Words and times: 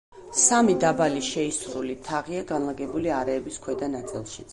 სამი 0.43 0.75
დაბალი 0.83 1.19
შეისრული 1.27 1.97
თაღია 2.07 2.47
განლაგებული 2.53 3.13
არეების 3.19 3.61
ქვედა 3.67 3.91
ნაწილშიც. 3.97 4.49